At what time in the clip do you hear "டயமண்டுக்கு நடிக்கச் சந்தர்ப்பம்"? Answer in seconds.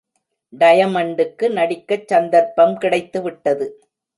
0.53-2.75